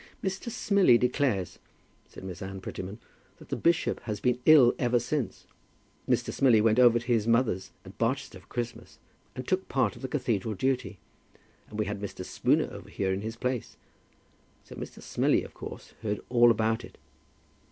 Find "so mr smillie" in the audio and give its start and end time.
14.63-15.43